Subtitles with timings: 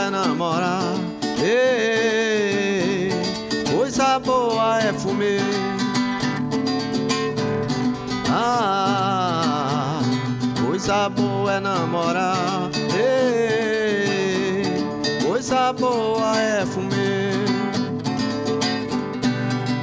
[0.00, 0.94] é namorar.
[1.42, 3.10] Ei,
[3.70, 5.38] coisa boa é fumê.
[8.30, 10.00] Ah,
[10.64, 12.70] coisa boa é namorar.
[12.96, 14.64] Ei,
[15.26, 17.18] coisa boa é fumê.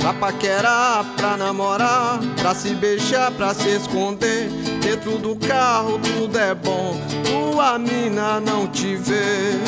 [0.00, 4.50] Pra paquerar, pra namorar, pra se beijar, pra se esconder.
[4.82, 9.58] Dentro do carro tudo é bom, tua mina não te vê.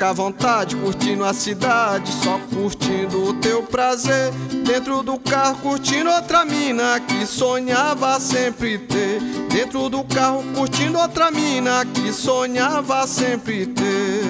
[0.00, 4.32] Fica à vontade curtindo a cidade, só curtindo o teu prazer.
[4.64, 9.20] Dentro do carro curtindo outra mina que sonhava sempre ter.
[9.52, 14.22] Dentro do carro curtindo outra mina que sonhava sempre ter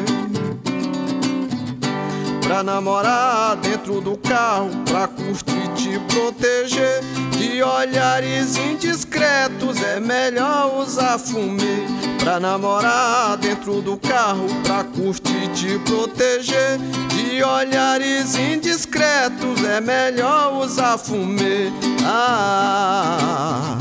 [2.42, 7.00] pra namorar dentro do carro, pra curtir te proteger
[7.30, 9.80] de olhares indiscretos.
[9.80, 18.36] É melhor usar fumê pra namorar dentro do carro, pra curtir te proteger de olhares
[18.36, 19.64] indiscretos.
[19.64, 21.72] É melhor usar fumê.
[22.04, 23.76] Ah,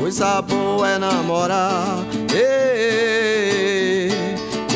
[0.00, 1.98] coisa boa é namorar.
[2.34, 4.10] Ei,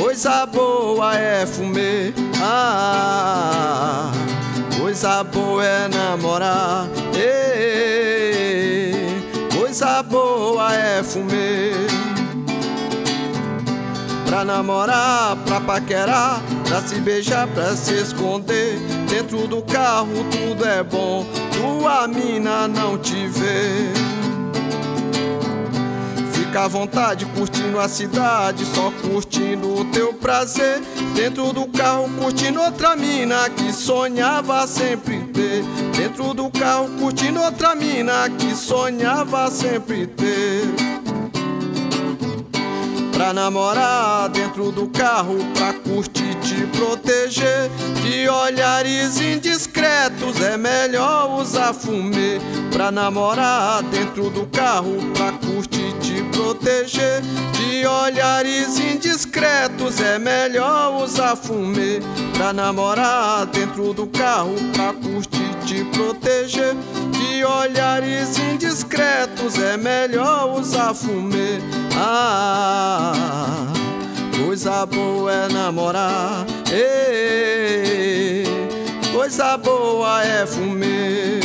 [0.01, 2.13] coisa boa é fumê.
[2.41, 4.13] Ah,
[4.79, 6.87] coisa boa é namorar.
[7.15, 8.93] Ei,
[9.59, 11.92] coisa boa é fumê.
[14.33, 18.79] Pra namorar, pra paquerar, pra se beijar, pra se esconder.
[19.07, 23.93] Dentro do carro tudo é bom, tua mina não te vê.
[26.33, 30.81] Fica à vontade curtindo a cidade, só curtindo o teu prazer.
[31.15, 35.63] Dentro do carro curtindo outra mina que sonhava sempre ter.
[35.95, 40.62] Dentro do carro curtindo outra mina que sonhava sempre ter.
[43.33, 47.71] Pra namorar dentro do carro, pra curtir te proteger
[48.03, 50.39] de olhares indiscretos.
[50.39, 52.39] É melhor usar fumê.
[52.71, 57.23] Pra namorar dentro do carro, pra curtir te proteger
[57.55, 59.99] de olhares indiscretos.
[59.99, 62.01] É melhor usar fumê.
[62.35, 66.77] Pra namorar dentro do carro, pra curtir te proteger
[67.45, 69.59] olhares indiscretos.
[69.59, 71.61] É melhor usar fumê.
[71.97, 73.13] Ah,
[74.45, 76.47] coisa boa é namorar.
[76.73, 78.45] Ei,
[79.13, 81.42] coisa boa é fumê.